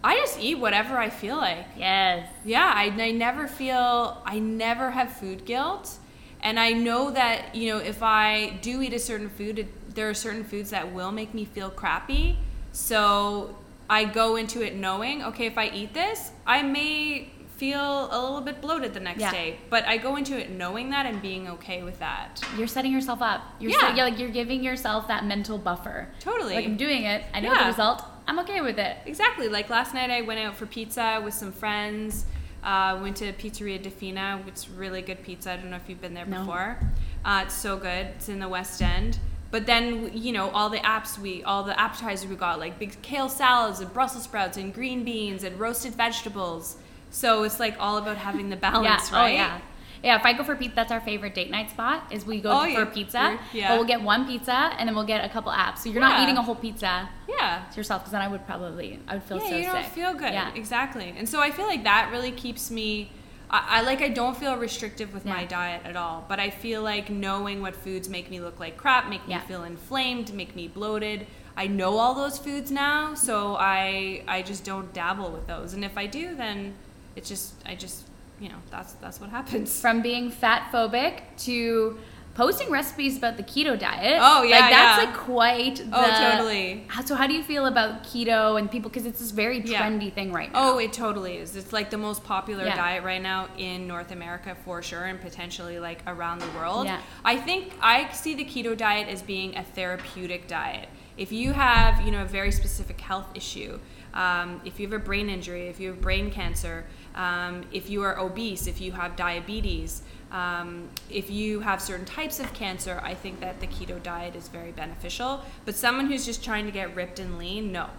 [0.03, 1.65] I just eat whatever I feel like.
[1.77, 2.27] yes.
[2.43, 5.97] Yeah, I, I never feel, I never have food guilt.
[6.41, 10.09] And I know that, you know, if I do eat a certain food, it, there
[10.09, 12.39] are certain foods that will make me feel crappy.
[12.71, 13.55] So
[13.91, 17.29] I go into it knowing, okay, if I eat this, I may
[17.65, 19.31] feel a little bit bloated the next Yeah.
[19.31, 19.57] day.
[19.69, 22.41] But I go into it knowing that and being okay with that.
[22.57, 23.41] You're setting yourself up.
[23.59, 23.81] You're Yeah.
[23.81, 26.07] set- you're like you're giving yourself that mental buffer.
[26.19, 26.55] Totally.
[26.55, 27.23] Like I'm doing it.
[27.35, 27.59] I know Yeah.
[27.59, 28.03] the result.
[28.27, 28.97] I'm okay with it.
[29.05, 29.47] Exactly.
[29.47, 32.25] Like last night, I went out for pizza with some friends.
[32.63, 35.51] Uh, went to Pizzeria Defina, which is really good pizza.
[35.53, 36.39] I don't know if you've been there No.
[36.39, 36.79] before.
[37.23, 38.07] Uh, it's so good.
[38.15, 39.19] It's in the West End.
[39.51, 42.99] But then you know all the apps we, all the appetizers we got, like big
[43.03, 46.77] kale salads and Brussels sprouts and green beans and roasted vegetables.
[47.11, 49.17] So it's like all about having the balance, yeah.
[49.17, 49.31] right?
[49.31, 49.59] Oh yeah.
[50.03, 52.05] Yeah, if I go for pizza, that's our favorite date night spot.
[52.11, 52.85] Is we go Oh, for yeah.
[52.85, 53.67] pizza, Yeah.
[53.69, 55.77] but we'll get one pizza and then we'll get a couple apps.
[55.79, 57.61] So you're not eating a whole pizza Yeah.
[57.69, 59.73] to yourself, because then I would probably I would feel yeah, so you sick.
[59.73, 60.33] don't feel good.
[60.33, 60.51] Yeah.
[60.55, 61.13] Exactly.
[61.15, 63.11] And so I feel like that really keeps me.
[63.51, 66.81] I, I like I don't feel restrictive with my diet at all, but I feel
[66.81, 69.41] like knowing what foods make me look like crap, make me Yeah.
[69.41, 71.27] feel inflamed, make me bloated.
[71.55, 75.73] I know all those foods now, so I I just don't dabble with those.
[75.75, 76.73] And if I do, then
[77.15, 78.07] it's just I just
[78.39, 79.79] you know that's that's what happens.
[79.79, 81.97] From being fat phobic to
[82.33, 84.17] posting recipes about the keto diet.
[84.21, 85.05] Oh, yeah, like that's yeah.
[85.05, 85.75] like quite.
[85.75, 86.87] The, Oh, totally.
[87.05, 88.89] So how do you feel about keto and people?
[88.89, 89.81] Because it's this very Yeah.
[89.81, 90.71] trendy thing right now.
[90.71, 91.57] Oh, it totally is.
[91.57, 92.75] It's like the most popular Yeah.
[92.77, 96.85] diet right now in North America for sure, and potentially like around the world.
[96.85, 97.01] Yeah.
[97.25, 100.87] I think I see the keto diet as being a therapeutic diet.
[101.17, 103.77] If you have, you know, a very specific health issue,
[104.13, 108.01] um, if you have a brain injury, if you have brain cancer, um, if you
[108.03, 113.13] are obese, if you have diabetes, um, if you have certain types of cancer, I
[113.13, 115.41] think that the keto diet is very beneficial.
[115.65, 117.89] But someone who's just trying to get ripped and lean, no.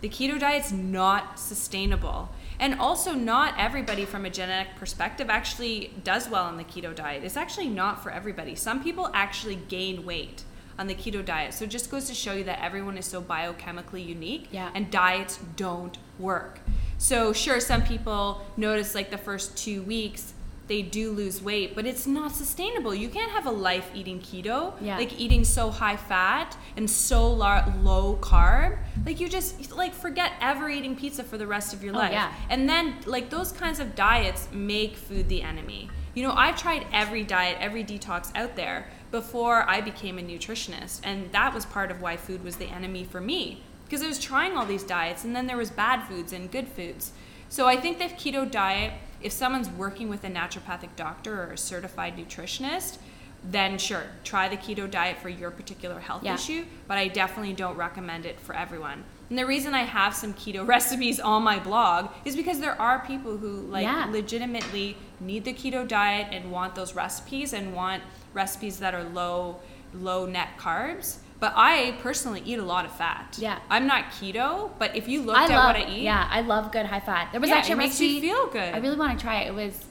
[0.00, 2.30] The keto diet's not sustainable.
[2.58, 7.24] And also, not everybody from a genetic perspective actually does well on the keto diet.
[7.24, 8.54] It's actually not for everybody.
[8.54, 10.44] Some people actually gain weight
[10.78, 11.52] on the keto diet.
[11.52, 14.70] So it just goes to show you that everyone is so biochemically unique Yeah.
[14.74, 16.60] and diets don't work.
[17.02, 20.34] So, sure, some people notice like the first two weeks
[20.66, 22.94] they do lose weight, but it's not sustainable.
[22.94, 24.98] You can't have a life eating keto, Yeah.
[24.98, 28.76] like eating so high fat and so lar- low carb.
[29.06, 32.12] Like you just like forget ever eating pizza for the rest of your Oh, life.
[32.12, 32.30] yeah.
[32.50, 35.88] And then like those kinds of diets make food the enemy.
[36.14, 41.00] You know, I've tried every diet, every detox out there before I became a nutritionist,
[41.02, 44.20] and that was part of why food was the enemy for me because I was
[44.20, 47.10] trying all these diets and then there was bad foods and good foods.
[47.48, 51.58] So I think the keto diet, if someone's working with a naturopathic doctor or a
[51.58, 52.98] certified nutritionist,
[53.42, 56.34] then sure, try the keto diet for your particular health Yeah.
[56.34, 59.02] issue, but I definitely don't recommend it for everyone.
[59.28, 63.00] And the reason I have some keto recipes on my blog is because there are
[63.04, 64.06] people who like Yeah.
[64.08, 69.58] legitimately need the keto diet and want those recipes and want recipes that are low
[69.92, 71.16] low net carbs.
[71.40, 73.36] But I personally eat a lot of fat.
[73.40, 73.58] Yeah.
[73.70, 76.42] I'm not keto, but if you looked I at love, what I eat, Yeah, I
[76.42, 77.28] love good high fat.
[77.32, 78.74] There was Yeah, actually it a makes you feel good.
[78.74, 79.48] I really want to try it.
[79.48, 79.86] It was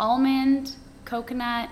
[0.00, 0.72] almond,
[1.04, 1.68] coconut,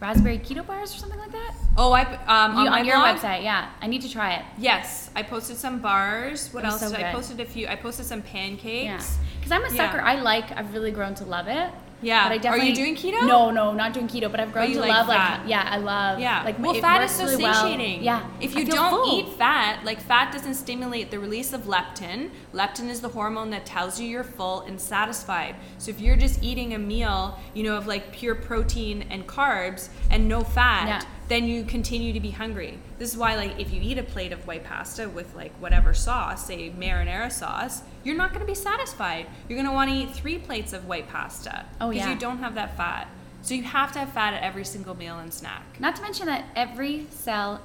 [0.00, 1.54] raspberry keto bars or something like that.
[1.76, 3.16] Oh, I um, You- on, my your blog?
[3.18, 3.68] website, yeah.
[3.82, 4.44] I need to try it.
[4.58, 6.48] Yes, I posted some bars.
[6.52, 7.66] What else so did I posted a few?
[7.68, 8.84] I posted some pancakes.
[8.84, 9.90] Yeah, because I'm a Yeah.
[9.92, 10.00] sucker.
[10.00, 10.50] I like.
[10.56, 11.70] I've really grown to love it.
[12.06, 12.28] Yeah.
[12.28, 13.26] But I Are you definitely, doing keto?
[13.26, 14.30] No, no, not doing keto.
[14.30, 15.40] But I've grown to like love fat.
[15.40, 16.42] like yeah, I love Yeah.
[16.44, 17.54] like well, fat is so really well.
[17.54, 18.02] satiating.
[18.02, 18.26] Yeah.
[18.40, 19.18] If you don't full.
[19.20, 22.30] eat fat, like fat doesn't stimulate the release of leptin.
[22.54, 25.56] Leptin is the hormone that tells you you're full and satisfied.
[25.78, 29.88] So if you're just eating a meal, you know, of like pure protein and carbs
[30.10, 31.00] and no fat, Yeah.
[31.28, 32.78] Then you continue to be hungry.
[32.98, 35.92] This is why, like, if you eat a plate of white pasta with like whatever
[35.92, 39.26] sauce, say marinara sauce, you're not going to be satisfied.
[39.48, 42.12] You're going to want to eat three plates of white pasta Oh, because yeah.
[42.12, 43.08] you don't have that fat.
[43.42, 45.62] So you have to have fat at every single meal and snack.
[45.80, 47.60] Not to mention that every cell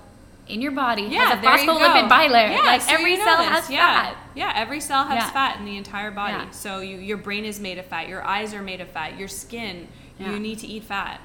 [0.47, 2.51] in your body Yeah, has a phospholipid bilayer.
[2.51, 3.47] Yeah, like so every you know cell this.
[3.47, 4.01] has yeah.
[4.11, 4.17] fat.
[4.35, 5.31] Yeah, every cell has Yeah.
[5.31, 6.33] fat in the entire body.
[6.33, 6.49] Yeah.
[6.51, 8.07] So you, your brain is made of fat.
[8.09, 9.17] Your eyes are made of fat.
[9.19, 9.87] Your skin,
[10.19, 11.19] you need to eat fat.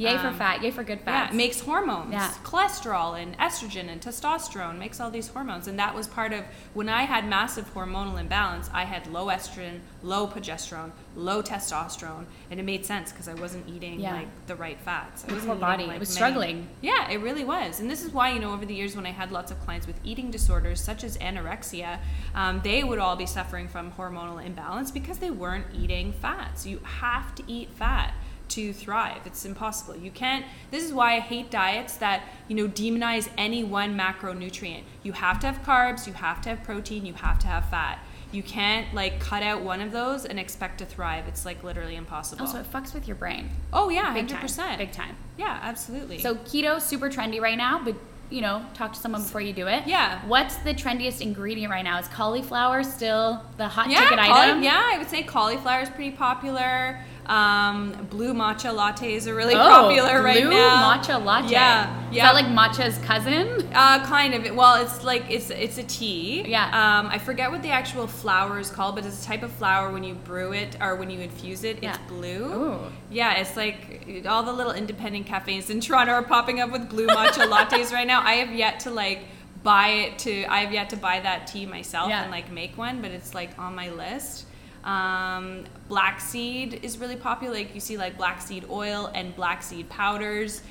[0.00, 0.62] Yay for Um, fat.
[0.62, 1.34] Yay for good Yeah, fats.
[1.34, 2.12] it makes hormones.
[2.12, 2.30] Yeah.
[2.42, 5.68] Cholesterol and estrogen and testosterone makes all these hormones.
[5.68, 9.80] And that was part of when I had massive hormonal imbalance, I had low estrogen,
[10.02, 12.24] low progesterone, low testosterone.
[12.50, 14.14] And it made sense because I wasn't eating Yeah.
[14.14, 15.24] like the right fats.
[15.28, 15.84] I wasn't poor body.
[15.84, 16.68] eating, It was many- struggling.
[16.80, 17.78] Yeah, it really was.
[17.80, 19.86] And this is why, you know, over the years when I had lots of clients
[19.86, 21.98] with eating disorders such as anorexia,
[22.34, 26.64] um, they would all be suffering from hormonal imbalance because they weren't eating fats.
[26.64, 28.14] You have to eat fat
[28.50, 29.26] to thrive.
[29.26, 29.96] It's impossible.
[29.96, 30.44] You can't.
[30.70, 34.82] This is why I hate diets that, you know, demonize any one macronutrient.
[35.02, 37.98] You have to have carbs, you have to have protein, you have to have fat.
[38.32, 41.26] You can't like cut out one of those and expect to thrive.
[41.26, 42.46] It's like literally impossible.
[42.46, 43.50] also, it fucks with your brain.
[43.72, 44.68] oh yeah, Big hundred percent.
[44.68, 44.78] time.
[44.78, 45.16] Big time.
[45.36, 46.20] Yeah, absolutely.
[46.20, 47.96] So keto super trendy right now, but
[48.30, 49.86] you know, talk to someone before you do it.
[49.86, 50.24] Yeah.
[50.26, 51.98] What's the trendiest ingredient right now?
[51.98, 54.62] Is cauliflower still the hot yeah, ticket item?
[54.62, 57.00] Yeah, I would say cauliflower is pretty popular.
[57.30, 60.98] Um, blue matcha lattes are really Oh, popular right blue now.
[60.98, 61.52] Blue matcha latte.
[61.52, 62.24] Yeah, Is yeah.
[62.24, 63.68] that like matcha's cousin?
[63.72, 64.56] Uh, kind of.
[64.56, 66.42] Well, it's like it's it's a tea.
[66.48, 66.64] Yeah.
[66.66, 69.92] Um, I forget what the actual flower is called, but it's a type of flower
[69.92, 71.90] when you brew it or when you infuse it, yeah.
[71.90, 72.44] it's blue.
[72.52, 72.78] Ooh.
[73.12, 77.06] Yeah, it's like all the little independent cafes in Toronto are popping up with blue
[77.06, 78.22] matcha lattes right now.
[78.22, 79.20] I have yet to like
[79.62, 80.44] buy it to.
[80.46, 82.22] I have yet to buy that tea myself Yeah.
[82.22, 84.46] and like make one, but it's like on my list.
[84.84, 87.54] Um, black seed is really popular.
[87.54, 90.62] Like you see, like black seed oil and black seed powders.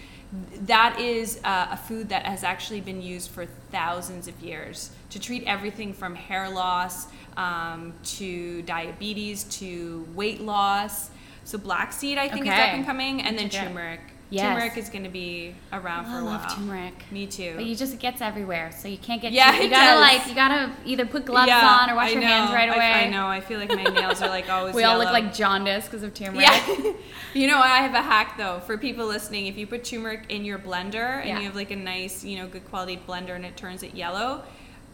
[0.66, 5.20] That is uh, a food that has actually been used for thousands of years to
[5.20, 11.10] treat everything from hair loss um, to diabetes to weight loss.
[11.46, 14.02] So black seed, I think, is up and coming, and then turmeric.
[14.32, 14.44] Yes.
[14.46, 16.34] Turmeric is going to be around oh, for I a while.
[16.34, 17.12] I love turmeric.
[17.12, 17.54] Me too.
[17.56, 19.32] But you just it gets everywhere, so you can't get.
[19.32, 20.02] Yeah, too, you gotta does.
[20.02, 22.28] like you gotta either put gloves Yeah, on or wash I your know.
[22.28, 22.92] hands right away.
[22.92, 23.26] I, know.
[23.26, 24.76] I feel like my nails are like always.
[24.76, 26.42] We all look like jaundice because of turmeric.
[26.42, 26.94] Yeah.
[27.34, 29.48] you know, I have a hack though for people listening.
[29.48, 31.40] If you put turmeric in your blender and Yeah.
[31.40, 34.44] you have like a nice, you know, good quality blender and it turns it yellow,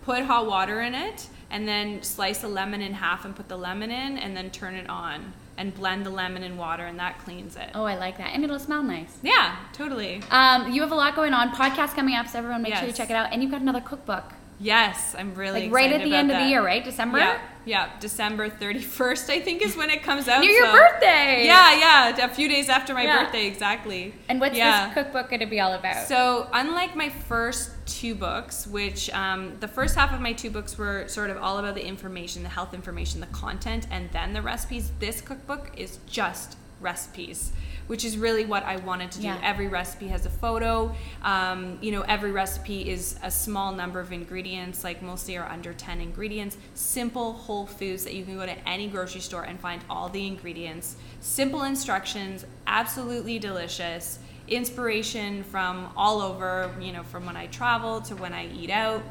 [0.06, 3.58] put hot water in it and then slice a lemon in half and put the
[3.58, 7.20] lemon in and then turn it on and blend the lemon in water and that
[7.20, 7.70] cleans it.
[7.74, 9.18] Oh, I like that, and it'll smell nice.
[9.22, 10.22] Yeah, totally.
[10.32, 11.50] Um, you have a lot going on.
[11.52, 13.32] Podcast coming up, so everyone make sure you check it out.
[13.32, 16.46] And you've got another cookbook, Yes, I'm really like right at the end about of
[16.46, 16.84] the year, right?
[16.84, 17.18] December.
[17.18, 20.40] Yeah, yeah, December 31st, I think, is when it comes out.
[20.46, 21.46] Near your so- birthday.
[21.46, 21.78] Yeah,
[22.14, 23.24] yeah, a few days after my Yeah.
[23.26, 24.14] birthday, exactly.
[24.30, 24.86] And what's Yeah.
[24.86, 26.08] this cookbook going to be all about?
[26.08, 30.78] So, unlike my first two books, which um, the first half of my two books
[30.78, 34.42] were sort of all about the information, the health information, the content, and then the
[34.42, 37.52] recipes, this cookbook is just recipes,
[37.88, 39.28] which is really what I wanted to do.
[39.28, 39.40] Yeah.
[39.44, 40.94] Every recipe has a photo.
[41.24, 45.74] Um, you know, every recipe is a small number of ingredients, like mostly are under
[45.74, 46.58] 10 ingredients.
[46.74, 50.26] Simple whole foods that you can go to any grocery store and find all the
[50.26, 50.96] ingredients.
[51.20, 58.16] Simple instructions, absolutely delicious inspiration from all over, you know, from when I travel to
[58.16, 59.02] when I eat out.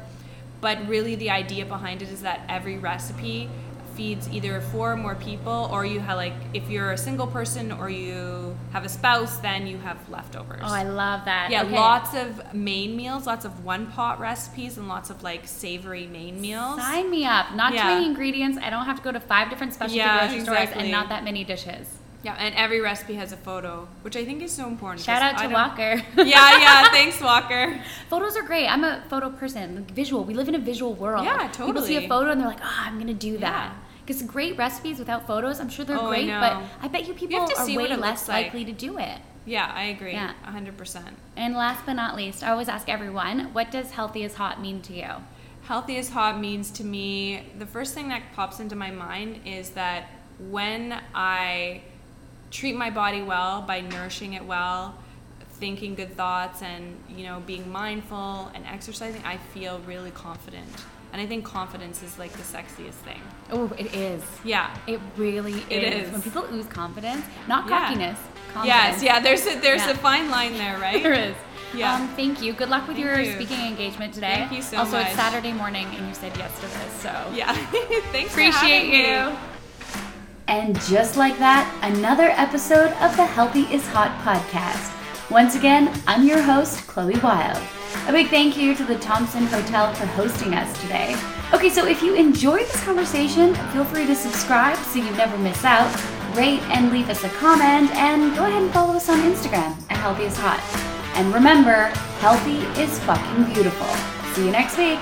[0.61, 3.49] But really, the idea behind it is that every recipe
[3.95, 7.71] feeds either four or more people, or you have like, if you're a single person
[7.71, 10.61] or you have a spouse, then you have leftovers.
[10.63, 11.49] oh, I love that.
[11.49, 11.75] yeah, Okay.
[11.75, 16.39] lots of main meals, lots of one pot recipes, and lots of like savory main
[16.41, 16.79] meals.
[16.79, 17.53] Sign me up.
[17.55, 17.83] Not Yeah.
[17.83, 18.57] too many ingredients.
[18.61, 21.23] I don't have to go to five different specialty Yeah, grocery stores and not that
[21.23, 21.87] many dishes.
[22.23, 25.01] Yeah, and every recipe has a photo, which I think is so important.
[25.05, 26.01] Shout out to Walker.
[26.17, 26.89] yeah, yeah.
[26.97, 27.79] Thanks, Walker.
[28.09, 28.67] Photos are great.
[28.67, 29.75] I'm a photo person.
[29.75, 30.23] Like, visual.
[30.23, 31.23] We live in a visual world.
[31.23, 31.67] Yeah, totally.
[31.67, 33.75] People see a photo and they're like, oh, I'm going to do that.
[34.05, 36.39] Because great recipes without photos, I'm sure they're Oh, great, know.
[36.39, 38.45] but I bet you people have to are see way less like.
[38.45, 39.19] likely to do it.
[39.45, 40.13] Yeah, I agree.
[40.13, 40.33] Yeah.
[40.43, 41.17] hundred percent.
[41.35, 44.81] And last but not least, I always ask everyone, what does healthy is hot mean
[44.83, 45.09] to you?
[45.63, 49.71] Healthy as hot means to me, the first thing that pops into my mind is
[49.71, 50.09] that
[50.49, 51.81] when I
[52.51, 54.95] treat my body well by nourishing it well,
[55.53, 60.67] thinking good thoughts and, you know, being mindful and exercising, I feel really confident.
[61.15, 63.21] And I think confidence is like the sexiest thing.
[63.49, 64.21] Oh, it is.
[64.43, 64.75] Yeah.
[64.85, 66.07] It really It is.
[66.07, 66.11] is.
[66.11, 67.79] When people ooze confidence, not Yeah.
[67.87, 68.19] cockiness.
[68.53, 68.67] Confidence.
[68.67, 69.91] Yes, yeah, there's a there's Yeah.
[69.91, 71.01] a fine line there, right?
[71.01, 71.33] There is.
[71.73, 71.93] Yeah.
[71.95, 72.51] Um, thank you.
[72.51, 73.31] Good luck with Thank your you.
[73.35, 74.35] speaking engagement today.
[74.39, 75.05] Thank you so also, much.
[75.05, 77.53] Also, it's Saturday morning, and you said yes to this, so Yeah.
[78.11, 79.09] Thanks appreciate having me.
[79.09, 79.37] you.
[80.49, 84.91] And just like that, another episode of the Healthy is Hot podcast.
[85.31, 87.61] Once again, I'm your host, Chloe Wilde.
[88.07, 91.15] A big thank you to the Thompson Hotel for hosting us today.
[91.53, 95.63] Okay, so if you enjoyed this conversation, feel free to subscribe so you never miss
[95.65, 95.91] out,
[96.35, 99.97] rate and leave us a comment, and go ahead and follow us on Instagram at
[99.97, 100.59] Healthy is Hot.
[101.15, 101.85] And remember,
[102.19, 103.87] healthy is fucking beautiful.
[104.33, 104.99] See you next week.